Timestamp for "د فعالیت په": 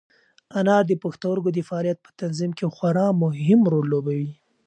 1.53-2.11